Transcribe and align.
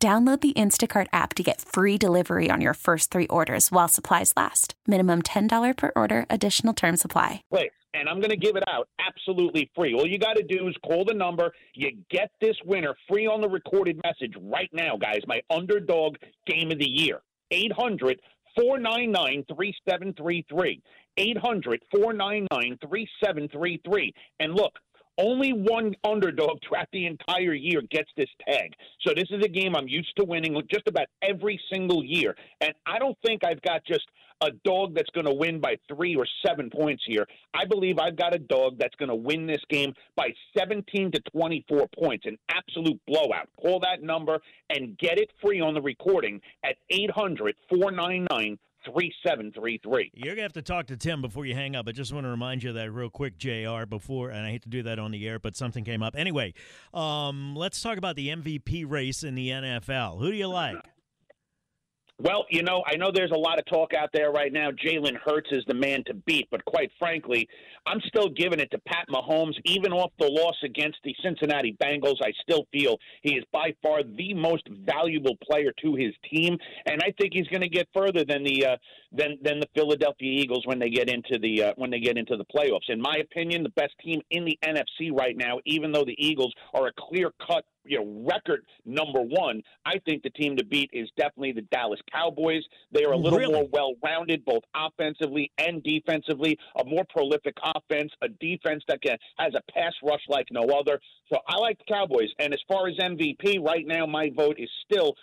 Download 0.00 0.40
the 0.40 0.52
Instacart 0.52 1.08
app 1.12 1.34
to 1.34 1.42
get 1.42 1.60
free 1.60 1.98
delivery 1.98 2.52
on 2.52 2.60
your 2.60 2.74
first 2.74 3.10
three 3.10 3.26
orders 3.26 3.72
while 3.72 3.88
supplies 3.88 4.32
last. 4.36 4.74
Minimum 4.86 5.22
$10 5.22 5.76
per 5.76 5.90
order, 5.96 6.24
additional 6.30 6.72
term 6.72 6.96
supply. 6.96 7.42
Wait, 7.50 7.72
and 7.94 8.08
I'm 8.08 8.20
going 8.20 8.30
to 8.30 8.36
give 8.36 8.54
it 8.54 8.62
out 8.68 8.88
absolutely 9.04 9.68
free. 9.74 9.94
All 9.94 10.06
you 10.06 10.20
got 10.20 10.34
to 10.34 10.44
do 10.44 10.68
is 10.68 10.76
call 10.86 11.04
the 11.04 11.14
number. 11.14 11.52
You 11.74 11.90
get 12.10 12.30
this 12.40 12.54
winner 12.64 12.94
free 13.08 13.26
on 13.26 13.40
the 13.40 13.48
recorded 13.48 14.00
message 14.04 14.34
right 14.40 14.70
now, 14.72 14.96
guys. 14.96 15.22
My 15.26 15.40
underdog 15.50 16.14
game 16.46 16.70
of 16.70 16.78
the 16.78 16.88
year 16.88 17.20
800 17.50 18.20
499 18.54 19.46
3733. 19.48 20.80
800 21.16 21.82
499 21.90 22.78
3733. 22.88 24.14
And 24.38 24.54
look, 24.54 24.78
only 25.18 25.52
one 25.52 25.94
underdog 26.04 26.58
throughout 26.66 26.88
the 26.92 27.06
entire 27.06 27.54
year 27.54 27.82
gets 27.90 28.10
this 28.16 28.28
tag. 28.46 28.72
So 29.06 29.12
this 29.14 29.28
is 29.30 29.44
a 29.44 29.48
game 29.48 29.74
I'm 29.76 29.88
used 29.88 30.16
to 30.16 30.24
winning 30.24 30.60
just 30.70 30.88
about 30.88 31.06
every 31.22 31.60
single 31.72 32.04
year. 32.04 32.36
And 32.60 32.72
I 32.86 32.98
don't 32.98 33.16
think 33.24 33.44
I've 33.44 33.60
got 33.62 33.84
just 33.84 34.06
a 34.40 34.50
dog 34.64 34.94
that's 34.94 35.10
going 35.10 35.26
to 35.26 35.34
win 35.34 35.60
by 35.60 35.76
three 35.88 36.14
or 36.14 36.26
seven 36.46 36.70
points 36.70 37.02
here. 37.06 37.26
I 37.54 37.64
believe 37.64 37.98
I've 37.98 38.16
got 38.16 38.34
a 38.34 38.38
dog 38.38 38.78
that's 38.78 38.94
going 38.94 39.08
to 39.08 39.16
win 39.16 39.46
this 39.46 39.62
game 39.68 39.92
by 40.16 40.28
17 40.56 41.10
to 41.12 41.20
24 41.32 41.88
points, 42.00 42.26
an 42.26 42.38
absolute 42.48 43.00
blowout. 43.06 43.48
Call 43.60 43.80
that 43.80 44.02
number 44.02 44.38
and 44.70 44.96
get 44.98 45.18
it 45.18 45.30
free 45.42 45.60
on 45.60 45.74
the 45.74 45.82
recording 45.82 46.40
at 46.64 46.76
800 46.90 47.56
499 47.68 48.58
3733. 48.84 50.10
You're 50.14 50.26
going 50.26 50.36
to 50.36 50.42
have 50.42 50.52
to 50.54 50.62
talk 50.62 50.86
to 50.86 50.96
Tim 50.96 51.20
before 51.20 51.46
you 51.46 51.54
hang 51.54 51.76
up. 51.76 51.88
I 51.88 51.92
just 51.92 52.12
want 52.12 52.24
to 52.24 52.30
remind 52.30 52.62
you 52.62 52.72
that 52.72 52.90
real 52.90 53.10
quick, 53.10 53.38
JR, 53.38 53.86
before, 53.86 54.30
and 54.30 54.46
I 54.46 54.50
hate 54.50 54.62
to 54.62 54.68
do 54.68 54.82
that 54.84 54.98
on 54.98 55.10
the 55.10 55.26
air, 55.28 55.38
but 55.38 55.56
something 55.56 55.84
came 55.84 56.02
up. 56.02 56.14
Anyway, 56.16 56.54
um, 56.94 57.54
let's 57.56 57.80
talk 57.82 57.98
about 57.98 58.16
the 58.16 58.28
MVP 58.28 58.84
race 58.88 59.22
in 59.22 59.34
the 59.34 59.50
NFL. 59.50 60.18
Who 60.18 60.30
do 60.30 60.36
you 60.36 60.48
like? 60.48 60.76
Well, 62.20 62.46
you 62.50 62.64
know, 62.64 62.82
I 62.84 62.96
know 62.96 63.12
there's 63.14 63.30
a 63.30 63.38
lot 63.38 63.60
of 63.60 63.66
talk 63.66 63.94
out 63.94 64.10
there 64.12 64.32
right 64.32 64.52
now. 64.52 64.70
Jalen 64.72 65.16
Hurts 65.24 65.50
is 65.52 65.62
the 65.68 65.74
man 65.74 66.02
to 66.08 66.14
beat, 66.14 66.48
but 66.50 66.64
quite 66.64 66.90
frankly, 66.98 67.48
I'm 67.86 68.00
still 68.08 68.28
giving 68.28 68.58
it 68.58 68.72
to 68.72 68.78
Pat 68.88 69.06
Mahomes. 69.08 69.54
Even 69.64 69.92
off 69.92 70.10
the 70.18 70.26
loss 70.26 70.56
against 70.64 70.98
the 71.04 71.14
Cincinnati 71.22 71.76
Bengals, 71.80 72.16
I 72.20 72.32
still 72.42 72.66
feel 72.72 72.98
he 73.22 73.36
is 73.36 73.44
by 73.52 73.72
far 73.84 74.02
the 74.02 74.34
most 74.34 74.68
valuable 74.84 75.36
player 75.48 75.72
to 75.82 75.94
his 75.94 76.12
team, 76.28 76.58
and 76.86 77.00
I 77.02 77.12
think 77.20 77.34
he's 77.34 77.46
going 77.46 77.60
to 77.60 77.68
get 77.68 77.86
further 77.94 78.24
than 78.24 78.42
the 78.42 78.66
uh, 78.66 78.76
than 79.12 79.38
than 79.42 79.60
the 79.60 79.68
Philadelphia 79.76 80.40
Eagles 80.42 80.62
when 80.64 80.80
they 80.80 80.90
get 80.90 81.08
into 81.08 81.38
the 81.38 81.62
uh, 81.62 81.72
when 81.76 81.90
they 81.90 82.00
get 82.00 82.18
into 82.18 82.36
the 82.36 82.44
playoffs. 82.46 82.88
In 82.88 83.00
my 83.00 83.18
opinion, 83.20 83.62
the 83.62 83.68
best 83.70 83.94
team 84.04 84.20
in 84.32 84.44
the 84.44 84.58
NFC 84.64 85.16
right 85.16 85.36
now, 85.36 85.60
even 85.66 85.92
though 85.92 86.04
the 86.04 86.16
Eagles 86.18 86.52
are 86.74 86.88
a 86.88 86.92
clear 86.98 87.32
cut 87.46 87.64
you 87.88 87.98
know 87.98 88.28
record 88.30 88.64
number 88.84 89.20
one. 89.20 89.62
I 89.84 89.98
think 90.04 90.22
the 90.22 90.30
team 90.30 90.56
to 90.56 90.64
beat 90.64 90.90
is 90.92 91.08
definitely 91.16 91.52
the 91.52 91.62
Dallas 91.62 92.00
Cowboys. 92.12 92.62
They 92.92 93.04
are 93.04 93.12
a 93.12 93.16
little 93.16 93.38
Really? 93.38 93.52
more 93.54 93.68
well 93.72 93.94
rounded, 94.04 94.44
both 94.44 94.62
offensively 94.74 95.50
and 95.58 95.82
defensively. 95.82 96.58
A 96.78 96.84
more 96.84 97.04
prolific 97.08 97.56
offense, 97.62 98.12
a 98.22 98.28
defense 98.28 98.82
that 98.88 99.02
can, 99.02 99.16
has 99.38 99.54
a 99.54 99.72
pass 99.72 99.92
rush 100.02 100.22
like 100.28 100.46
no 100.50 100.62
other. 100.62 101.00
So 101.32 101.38
I 101.46 101.56
like 101.58 101.78
the 101.78 101.84
Cowboys. 101.92 102.30
And 102.38 102.52
as 102.52 102.60
far 102.68 102.88
as 102.88 102.96
MVP, 102.96 103.64
right 103.64 103.86
now 103.86 104.06
my 104.06 104.30
vote 104.34 104.56
is 104.58 104.70
still 104.84 105.14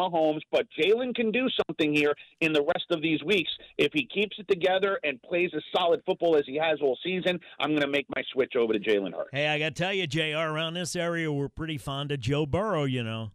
Mahomes. 0.00 0.40
But 0.50 0.66
Jalen 0.78 1.14
can 1.14 1.30
do 1.30 1.48
something 1.66 1.94
here 1.94 2.14
in 2.40 2.52
the 2.52 2.62
rest 2.62 2.86
of 2.90 3.02
these 3.02 3.22
weeks 3.22 3.50
if 3.78 3.92
he 3.92 4.06
keeps 4.06 4.38
it 4.38 4.48
together 4.48 4.98
and 5.04 5.20
plays 5.22 5.50
as 5.54 5.62
solid 5.74 6.02
football 6.06 6.36
as 6.36 6.44
he 6.46 6.56
has 6.56 6.78
all 6.80 6.98
season. 7.04 7.38
I'm 7.58 7.70
going 7.70 7.82
to 7.82 7.88
make 7.88 8.06
my 8.14 8.22
switch 8.32 8.54
over 8.56 8.72
to 8.72 8.78
Jalen 8.78 9.14
Hurts. 9.14 9.30
Hey, 9.32 9.48
I 9.48 9.58
got 9.58 9.74
to 9.76 9.82
tell 9.82 9.92
you, 9.92 10.06
JR, 10.06 10.38
around 10.38 10.74
this 10.74 10.96
area, 10.96 11.30
we're 11.30 11.48
pretty 11.48 11.78
fond 11.78 12.12
of 12.12 12.20
Joe 12.20 12.46
Burrow, 12.46 12.84
you 12.84 13.02
know. 13.02 13.30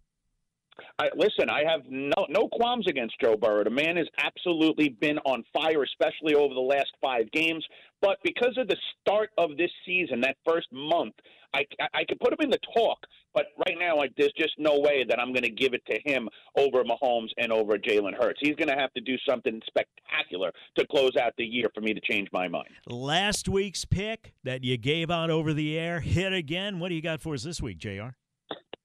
I, 0.99 1.09
listen, 1.15 1.49
I 1.49 1.63
have 1.69 1.81
no 1.89 2.25
no 2.29 2.47
qualms 2.47 2.87
against 2.87 3.15
Joe 3.21 3.35
Burrow. 3.35 3.63
The 3.63 3.69
man 3.69 3.97
has 3.97 4.07
absolutely 4.17 4.89
been 4.89 5.17
on 5.19 5.43
fire, 5.53 5.83
especially 5.83 6.35
over 6.35 6.53
the 6.53 6.59
last 6.59 6.91
five 7.01 7.31
games. 7.31 7.65
But 8.01 8.17
because 8.23 8.57
of 8.57 8.67
the 8.67 8.77
start 9.01 9.31
of 9.37 9.57
this 9.57 9.71
season, 9.85 10.21
that 10.21 10.37
first 10.45 10.67
month, 10.71 11.15
I, 11.53 11.65
I, 11.79 11.99
I 11.99 12.03
could 12.05 12.19
put 12.19 12.33
him 12.33 12.39
in 12.41 12.49
the 12.49 12.59
talk. 12.75 12.99
But 13.33 13.47
right 13.65 13.75
now, 13.77 13.97
like, 13.97 14.13
there's 14.17 14.33
just 14.37 14.53
no 14.57 14.79
way 14.79 15.03
that 15.07 15.19
I'm 15.19 15.33
going 15.33 15.43
to 15.43 15.49
give 15.49 15.73
it 15.73 15.85
to 15.87 15.99
him 16.05 16.29
over 16.57 16.83
Mahomes 16.83 17.29
and 17.37 17.51
over 17.51 17.77
Jalen 17.77 18.13
Hurts. 18.17 18.39
He's 18.41 18.55
going 18.55 18.69
to 18.69 18.75
have 18.75 18.93
to 18.93 19.01
do 19.01 19.15
something 19.27 19.61
spectacular 19.67 20.51
to 20.77 20.87
close 20.87 21.17
out 21.17 21.33
the 21.37 21.45
year 21.45 21.69
for 21.73 21.81
me 21.81 21.93
to 21.93 22.01
change 22.01 22.29
my 22.31 22.47
mind. 22.47 22.69
Last 22.87 23.49
week's 23.49 23.83
pick 23.83 24.33
that 24.43 24.63
you 24.63 24.77
gave 24.77 25.11
out 25.11 25.29
over 25.29 25.53
the 25.53 25.77
air 25.77 25.99
hit 25.99 26.31
again. 26.31 26.79
What 26.79 26.89
do 26.89 26.95
you 26.95 27.01
got 27.01 27.21
for 27.21 27.33
us 27.33 27.43
this 27.43 27.61
week, 27.61 27.77
JR? 27.77 28.15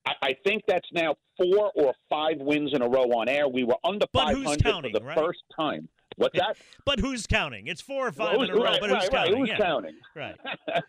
I, 0.05 0.11
I 0.21 0.35
think 0.45 0.63
that's 0.67 0.87
now 0.93 1.15
four 1.37 1.71
or 1.75 1.93
five 2.09 2.37
wins 2.39 2.71
in 2.73 2.81
a 2.81 2.87
row 2.87 3.03
on 3.03 3.29
air. 3.29 3.47
We 3.47 3.63
were 3.63 3.77
under 3.83 4.05
But 4.13 4.29
who's 4.33 4.45
500 4.45 4.63
counting, 4.63 4.93
for 4.93 4.99
the 4.99 5.05
right? 5.05 5.17
first 5.17 5.39
time. 5.55 5.87
What's 6.17 6.37
that? 6.37 6.57
But 6.85 6.99
who's 6.99 7.25
counting? 7.27 7.67
It's 7.67 7.81
four 7.81 8.07
or 8.07 8.11
five 8.11 8.35
Who's- 8.35 8.49
in 8.49 8.55
a 8.55 8.57
row, 8.57 8.63
right, 8.63 8.81
but 8.81 8.89
who's 8.89 8.99
right. 9.03 9.11
counting? 9.11 9.37
Who's 9.37 9.49
yeah. 9.49 9.57
counting? 9.57 9.95
Right. 10.15 10.35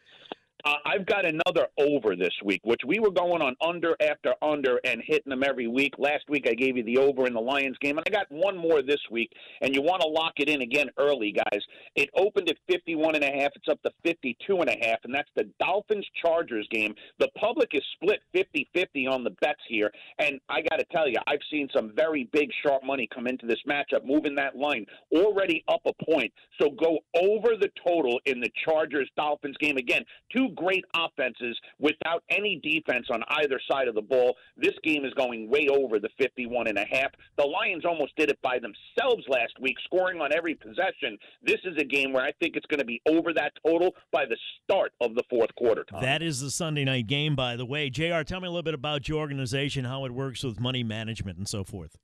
Uh, 0.64 0.74
I've 0.86 1.06
got 1.06 1.24
another 1.24 1.66
over 1.76 2.14
this 2.14 2.34
week, 2.44 2.60
which 2.62 2.82
we 2.86 3.00
were 3.00 3.10
going 3.10 3.42
on 3.42 3.56
under 3.60 3.96
after 4.00 4.34
under 4.42 4.80
and 4.84 5.02
hitting 5.04 5.30
them 5.30 5.42
every 5.44 5.66
week. 5.66 5.94
Last 5.98 6.24
week 6.28 6.46
I 6.48 6.54
gave 6.54 6.76
you 6.76 6.84
the 6.84 6.98
over 6.98 7.26
in 7.26 7.34
the 7.34 7.40
Lions 7.40 7.76
game, 7.80 7.98
and 7.98 8.06
I 8.06 8.10
got 8.10 8.30
one 8.30 8.56
more 8.56 8.80
this 8.80 9.00
week. 9.10 9.32
And 9.60 9.74
you 9.74 9.82
want 9.82 10.02
to 10.02 10.08
lock 10.08 10.34
it 10.36 10.48
in 10.48 10.62
again 10.62 10.88
early, 10.98 11.32
guys. 11.32 11.60
It 11.96 12.10
opened 12.14 12.48
at 12.48 12.56
51 12.70 13.16
and 13.16 13.24
a 13.24 13.32
half. 13.42 13.50
It's 13.56 13.68
up 13.68 13.82
to 13.82 13.90
fifty-two 14.04 14.58
and 14.58 14.68
a 14.68 14.86
half, 14.86 14.98
and 15.02 15.12
that's 15.12 15.28
the 15.34 15.50
Dolphins 15.58 16.06
Chargers 16.22 16.68
game. 16.70 16.94
The 17.18 17.28
public 17.36 17.70
is 17.72 17.82
split 17.94 18.20
50-50 18.34 19.10
on 19.10 19.24
the 19.24 19.30
bets 19.40 19.60
here, 19.68 19.90
and 20.20 20.38
I 20.48 20.62
got 20.62 20.76
to 20.76 20.84
tell 20.92 21.08
you, 21.08 21.16
I've 21.26 21.40
seen 21.50 21.68
some 21.74 21.92
very 21.96 22.28
big 22.32 22.50
sharp 22.64 22.84
money 22.84 23.08
come 23.12 23.26
into 23.26 23.46
this 23.46 23.60
matchup, 23.68 24.04
moving 24.04 24.36
that 24.36 24.56
line 24.56 24.86
already 25.12 25.64
up 25.68 25.80
a 25.86 26.04
point. 26.04 26.32
So 26.60 26.70
go 26.70 26.98
over 27.16 27.56
the 27.56 27.70
total 27.84 28.20
in 28.26 28.40
the 28.40 28.50
Chargers 28.64 29.10
Dolphins 29.16 29.56
game 29.58 29.76
again. 29.76 30.04
Two 30.34 30.50
great 30.54 30.84
offenses 30.94 31.58
without 31.78 32.22
any 32.30 32.60
defense 32.62 33.06
on 33.12 33.22
either 33.42 33.60
side 33.70 33.88
of 33.88 33.94
the 33.94 34.02
ball. 34.02 34.36
This 34.56 34.74
game 34.84 35.04
is 35.04 35.12
going 35.14 35.48
way 35.48 35.68
over 35.70 35.98
the 35.98 36.08
51 36.18 36.68
and 36.68 36.78
a 36.78 36.84
half. 36.90 37.10
The 37.36 37.46
Lions 37.46 37.84
almost 37.84 38.14
did 38.16 38.30
it 38.30 38.38
by 38.42 38.58
themselves 38.58 39.24
last 39.28 39.52
week, 39.60 39.76
scoring 39.84 40.20
on 40.20 40.32
every 40.32 40.54
possession. 40.54 41.18
This 41.42 41.60
is 41.64 41.76
a 41.78 41.84
game 41.84 42.12
where 42.12 42.24
I 42.24 42.32
think 42.40 42.56
it's 42.56 42.66
going 42.66 42.80
to 42.80 42.86
be 42.86 43.00
over 43.08 43.32
that 43.34 43.52
total 43.64 43.94
by 44.12 44.24
the 44.26 44.36
start 44.64 44.92
of 45.00 45.14
the 45.14 45.22
fourth 45.28 45.54
quarter. 45.56 45.84
Tom. 45.84 46.00
That 46.00 46.22
is 46.22 46.40
the 46.40 46.50
Sunday 46.50 46.84
night 46.84 47.06
game, 47.06 47.34
by 47.36 47.56
the 47.56 47.66
way. 47.66 47.90
JR, 47.90 48.22
tell 48.22 48.40
me 48.40 48.46
a 48.46 48.50
little 48.50 48.62
bit 48.62 48.74
about 48.74 49.08
your 49.08 49.18
organization, 49.18 49.84
how 49.84 50.04
it 50.04 50.12
works 50.12 50.42
with 50.44 50.60
money 50.60 50.82
management 50.82 51.38
and 51.38 51.48
so 51.48 51.64
forth. 51.64 51.96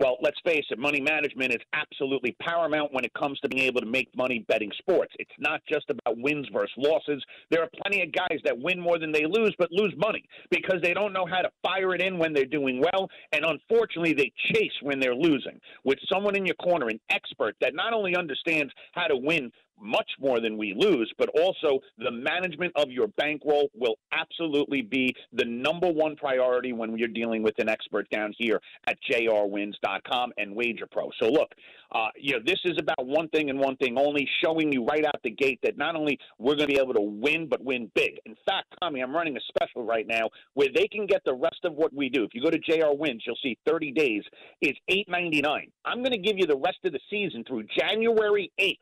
Well, 0.00 0.16
let's 0.20 0.38
face 0.44 0.64
it, 0.70 0.78
money 0.78 1.00
management 1.00 1.52
is 1.52 1.60
absolutely 1.72 2.34
paramount 2.42 2.92
when 2.92 3.04
it 3.04 3.12
comes 3.14 3.38
to 3.40 3.48
being 3.48 3.62
able 3.62 3.80
to 3.80 3.86
make 3.86 4.08
money 4.16 4.44
betting 4.48 4.72
sports. 4.78 5.12
It's 5.20 5.30
not 5.38 5.60
just 5.70 5.88
about 5.88 6.18
wins 6.18 6.48
versus 6.52 6.74
losses. 6.76 7.24
There 7.50 7.62
are 7.62 7.68
plenty 7.82 8.02
of 8.02 8.10
guys 8.10 8.40
that 8.44 8.58
win 8.58 8.80
more 8.80 8.98
than 8.98 9.12
they 9.12 9.24
lose, 9.24 9.54
but 9.56 9.70
lose 9.70 9.94
money 9.96 10.24
because 10.50 10.80
they 10.82 10.94
don't 10.94 11.12
know 11.12 11.26
how 11.26 11.42
to 11.42 11.50
fire 11.62 11.94
it 11.94 12.02
in 12.02 12.18
when 12.18 12.32
they're 12.32 12.44
doing 12.44 12.80
well. 12.80 13.08
And 13.32 13.44
unfortunately, 13.44 14.14
they 14.14 14.32
chase 14.52 14.72
when 14.82 14.98
they're 14.98 15.14
losing. 15.14 15.60
With 15.84 15.98
someone 16.12 16.34
in 16.34 16.44
your 16.44 16.56
corner, 16.56 16.88
an 16.88 16.98
expert 17.10 17.54
that 17.60 17.74
not 17.74 17.92
only 17.92 18.16
understands 18.16 18.72
how 18.92 19.06
to 19.06 19.16
win 19.16 19.52
much 19.80 20.10
more 20.20 20.40
than 20.40 20.56
we 20.56 20.74
lose, 20.76 21.12
but 21.18 21.28
also 21.40 21.80
the 21.98 22.10
management 22.10 22.72
of 22.76 22.90
your 22.90 23.08
bankroll 23.16 23.70
will 23.74 23.96
absolutely 24.12 24.82
be 24.82 25.14
the 25.32 25.44
number 25.44 25.90
one 25.90 26.16
priority 26.16 26.72
when 26.72 26.96
you're 26.96 27.08
dealing 27.08 27.42
with 27.42 27.54
an 27.58 27.68
expert 27.68 28.08
down 28.10 28.32
here 28.38 28.60
at 28.86 28.96
jrwins.com 29.10 30.32
and 30.38 30.56
WagerPro. 30.56 31.10
So 31.20 31.28
look, 31.28 31.52
uh, 31.92 32.08
you 32.16 32.32
know, 32.32 32.40
this 32.44 32.58
is 32.64 32.76
about 32.78 33.06
one 33.06 33.28
thing 33.28 33.50
and 33.50 33.58
one 33.58 33.76
thing 33.76 33.96
only, 33.98 34.28
showing 34.42 34.72
you 34.72 34.84
right 34.84 35.04
out 35.04 35.20
the 35.22 35.30
gate 35.30 35.60
that 35.62 35.76
not 35.76 35.94
only 35.94 36.18
we're 36.38 36.56
going 36.56 36.68
to 36.68 36.74
be 36.74 36.80
able 36.80 36.94
to 36.94 37.00
win, 37.00 37.48
but 37.48 37.62
win 37.62 37.90
big. 37.94 38.18
In 38.26 38.34
fact, 38.46 38.66
Tommy, 38.80 39.00
I'm 39.00 39.14
running 39.14 39.36
a 39.36 39.40
special 39.48 39.84
right 39.84 40.06
now 40.06 40.28
where 40.54 40.68
they 40.74 40.88
can 40.88 41.06
get 41.06 41.22
the 41.24 41.34
rest 41.34 41.60
of 41.64 41.74
what 41.74 41.94
we 41.94 42.08
do. 42.08 42.24
If 42.24 42.30
you 42.34 42.42
go 42.42 42.50
to 42.50 42.58
JR 42.58 42.96
Wins, 42.96 43.22
you'll 43.26 43.38
see 43.42 43.56
30 43.66 43.92
days 43.92 44.22
is 44.60 44.72
8.99. 44.90 45.70
I'm 45.84 45.98
going 45.98 46.12
to 46.12 46.18
give 46.18 46.36
you 46.36 46.46
the 46.46 46.56
rest 46.56 46.78
of 46.84 46.92
the 46.92 47.00
season 47.10 47.44
through 47.44 47.64
January 47.78 48.50
8th 48.60 48.78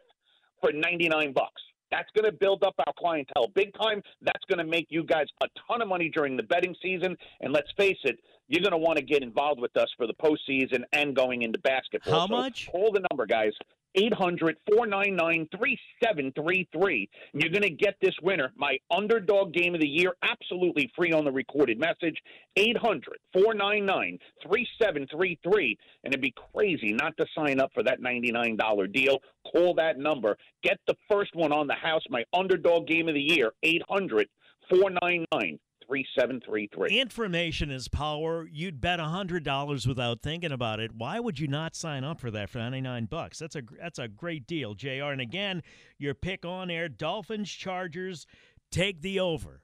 for 0.62 0.72
99 0.72 1.32
bucks. 1.32 1.60
That's 1.90 2.08
going 2.16 2.24
to 2.24 2.32
build 2.32 2.64
up 2.64 2.74
our 2.86 2.92
clientele 2.98 3.48
big 3.54 3.74
time. 3.74 4.00
That's 4.22 4.42
going 4.48 4.58
to 4.58 4.64
make 4.64 4.86
you 4.88 5.04
guys 5.04 5.26
a 5.42 5.46
ton 5.68 5.82
of 5.82 5.88
money 5.88 6.08
during 6.08 6.38
the 6.38 6.42
betting 6.42 6.74
season. 6.80 7.16
And 7.42 7.52
let's 7.52 7.70
face 7.76 7.98
it, 8.04 8.18
you're 8.48 8.62
going 8.62 8.72
to 8.72 8.78
want 8.78 8.96
to 8.96 9.04
get 9.04 9.22
involved 9.22 9.60
with 9.60 9.76
us 9.76 9.88
for 9.98 10.06
the 10.06 10.14
postseason 10.14 10.84
and 10.94 11.14
going 11.14 11.42
into 11.42 11.58
basketball. 11.58 12.20
How 12.20 12.26
so 12.26 12.32
much? 12.32 12.68
Call 12.72 12.92
the 12.92 13.04
number, 13.10 13.26
guys. 13.26 13.52
800 13.94 14.56
499 14.70 15.48
3733. 15.56 17.08
You're 17.34 17.50
going 17.50 17.62
to 17.62 17.70
get 17.70 17.96
this 18.00 18.14
winner, 18.22 18.52
my 18.56 18.78
underdog 18.90 19.52
game 19.52 19.74
of 19.74 19.80
the 19.80 19.88
year, 19.88 20.14
absolutely 20.22 20.90
free 20.96 21.12
on 21.12 21.24
the 21.24 21.32
recorded 21.32 21.78
message. 21.78 22.16
800 22.56 23.18
499 23.32 24.18
3733. 24.42 25.78
And 26.04 26.12
it'd 26.12 26.22
be 26.22 26.34
crazy 26.54 26.92
not 26.92 27.16
to 27.18 27.26
sign 27.36 27.60
up 27.60 27.70
for 27.74 27.82
that 27.82 28.00
$99 28.00 28.92
deal. 28.92 29.18
Call 29.50 29.74
that 29.74 29.98
number. 29.98 30.36
Get 30.62 30.78
the 30.86 30.96
first 31.10 31.34
one 31.34 31.52
on 31.52 31.66
the 31.66 31.74
house, 31.74 32.02
my 32.08 32.24
underdog 32.32 32.86
game 32.86 33.08
of 33.08 33.14
the 33.14 33.20
year. 33.20 33.52
800 33.62 34.28
499 34.70 35.58
3733. 35.86 36.98
Information 36.98 37.70
is 37.70 37.88
power. 37.88 38.46
You'd 38.50 38.80
bet 38.80 38.98
$100 38.98 39.86
without 39.86 40.22
thinking 40.22 40.52
about 40.52 40.80
it. 40.80 40.92
Why 40.94 41.20
would 41.20 41.38
you 41.38 41.48
not 41.48 41.74
sign 41.74 42.04
up 42.04 42.20
for 42.20 42.30
that 42.30 42.50
for 42.50 42.58
99 42.58 43.06
bucks? 43.06 43.38
That's 43.38 43.56
a 43.56 43.62
that's 43.80 43.98
a 43.98 44.08
great 44.08 44.46
deal, 44.46 44.74
JR. 44.74 45.10
And 45.10 45.20
again, 45.20 45.62
your 45.98 46.14
pick 46.14 46.44
on 46.44 46.70
air 46.70 46.88
Dolphins 46.88 47.50
Chargers 47.50 48.26
take 48.70 49.02
the 49.02 49.20
over. 49.20 49.62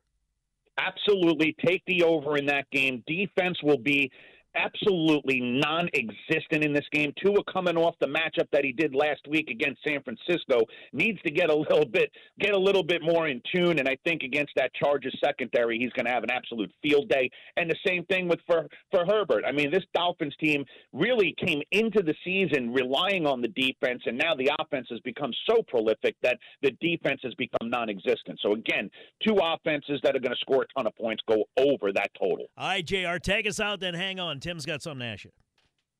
Absolutely 0.79 1.57
take 1.65 1.83
the 1.87 2.05
over 2.05 2.37
in 2.37 2.47
that 2.47 2.71
game. 2.71 3.03
Defense 3.07 3.59
will 3.63 3.79
be 3.79 4.13
absolutely 4.57 5.41
non-existent 5.41 6.65
in 6.65 6.73
this 6.73 6.87
game. 6.93 7.13
Tua 7.23 7.43
coming 7.53 7.77
off 7.77 7.95
the 8.01 8.07
matchup 8.07 8.49
that 8.53 8.65
he 8.65 8.73
did 8.73 8.95
last 8.95 9.21
week 9.29 9.51
against 9.51 9.81
San 9.87 10.03
Francisco 10.03 10.61
needs 10.93 11.21
to 11.23 11.31
get 11.31 11.51
a 11.51 11.55
little 11.55 11.87
bit 11.87 12.11
get 12.41 12.53
a 12.53 12.59
little 12.59 12.83
bit 12.83 13.03
more 13.03 13.29
in 13.29 13.41
tune. 13.55 13.79
And 13.79 13.89
I 13.89 13.97
think 14.05 14.23
against 14.23 14.53
that 14.57 14.71
Chargers 14.75 15.17
secondary, 15.23 15.79
he's 15.79 15.93
going 15.93 16.07
to 16.07 16.13
have 16.13 16.23
an 16.23 16.31
absolute 16.31 16.71
field 16.83 17.09
day. 17.09 17.31
And 17.57 17.71
the 17.71 17.77
same 17.87 18.05
thing 18.07 18.29
with 18.29 18.41
for 18.47 18.67
for 18.91 19.05
Herbert. 19.07 19.45
I 19.47 19.53
mean, 19.53 19.71
this 19.71 19.85
Dolphins 19.95 20.35
team 20.41 20.65
really 20.93 21.35
came 21.45 21.63
into 21.73 22.03
the 22.03 22.15
season 22.25 22.73
relying 22.73 23.27
on 23.27 23.41
the 23.41 23.49
defense, 23.49 24.03
and 24.07 24.19
now 24.19 24.35
the 24.35 24.51
offense 24.59 24.87
has 24.91 25.01
become 25.01 25.31
so 25.49 25.63
prolific 25.69 26.17
that 26.23 26.39
the 26.63 26.73
defense 26.81 27.21
has 27.23 27.35
become 27.35 27.71
non-existent. 27.71 28.39
So 28.43 28.53
again, 28.53 28.91
two 29.27 29.39
offenses 29.43 30.01
that 30.03 30.17
are 30.17 30.21
going 30.21 30.33
to 30.33 30.41
score 30.41 30.63
a 30.63 30.67
ton 30.77 30.87
of 30.87 30.97
points 30.97 31.23
go 31.29 31.45
over 31.59 31.93
that 31.93 32.11
total. 32.19 32.47
All 32.57 32.69
right, 32.69 32.85
Jr. 32.85 33.17
Take 33.21 33.47
us 33.47 33.61
out. 33.61 33.81
Then 33.81 33.95
hang 33.95 34.21
on. 34.21 34.38
Tim's 34.41 34.67
got 34.67 34.83
something 34.83 35.01
to 35.01 35.07
ask 35.07 35.25
you. 35.25 35.31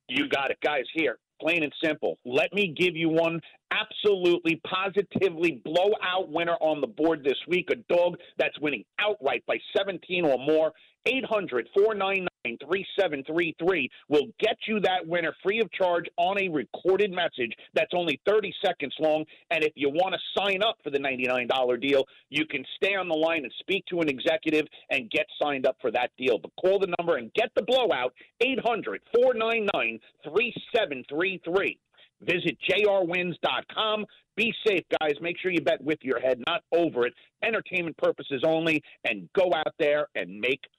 You 0.07 0.27
got 0.27 0.51
it, 0.51 0.57
guys. 0.63 0.83
Here, 0.93 1.19
plain 1.39 1.63
and 1.63 1.73
simple. 1.83 2.17
Let 2.25 2.53
me 2.53 2.73
give 2.75 2.95
you 2.95 3.09
one 3.09 3.39
absolutely, 3.71 4.59
positively 4.67 5.61
blowout 5.63 6.29
winner 6.29 6.55
on 6.61 6.81
the 6.81 6.87
board 6.87 7.23
this 7.23 7.37
week. 7.47 7.69
A 7.71 7.75
dog 7.93 8.17
that's 8.37 8.59
winning 8.59 8.83
outright 8.99 9.43
by 9.47 9.57
17 9.77 10.25
or 10.25 10.37
more. 10.37 10.71
800 11.05 11.67
499 11.75 12.29
3733 12.45 13.89
will 14.07 14.27
get 14.39 14.57
you 14.67 14.79
that 14.79 15.05
winner 15.05 15.33
free 15.43 15.59
of 15.59 15.71
charge 15.71 16.05
on 16.17 16.39
a 16.41 16.47
recorded 16.49 17.11
message 17.11 17.53
that's 17.73 17.91
only 17.93 18.19
30 18.25 18.53
seconds 18.63 18.93
long. 18.99 19.25
And 19.51 19.63
if 19.63 19.73
you 19.75 19.89
want 19.89 20.15
to 20.15 20.41
sign 20.41 20.63
up 20.63 20.77
for 20.83 20.89
the 20.89 20.99
$99 20.99 21.81
deal, 21.81 22.05
you 22.29 22.45
can 22.45 22.63
stay 22.77 22.95
on 22.95 23.09
the 23.09 23.15
line 23.15 23.43
and 23.43 23.53
speak 23.59 23.85
to 23.87 23.99
an 23.99 24.09
executive 24.09 24.65
and 24.89 25.11
get 25.11 25.25
signed 25.41 25.65
up 25.65 25.75
for 25.81 25.91
that 25.91 26.11
deal. 26.17 26.37
But 26.39 26.51
call 26.59 26.79
the 26.79 26.93
number 26.97 27.17
and 27.17 27.33
get 27.33 27.49
the 27.55 27.63
blowout 27.63 28.13
800 28.41 29.01
499 29.13 29.99
3733. 30.23 31.77
Visit 32.21 32.57
jrwins.com. 32.69 34.05
Be 34.35 34.53
safe, 34.65 34.83
guys. 35.01 35.13
Make 35.21 35.37
sure 35.37 35.51
you 35.51 35.61
bet 35.61 35.83
with 35.83 35.99
your 36.01 36.19
head, 36.19 36.41
not 36.47 36.63
over 36.71 37.05
it. 37.05 37.13
Entertainment 37.43 37.97
purposes 37.97 38.41
only, 38.45 38.81
and 39.03 39.29
go 39.33 39.51
out 39.53 39.73
there 39.79 40.07
and 40.15 40.39
make 40.39 40.61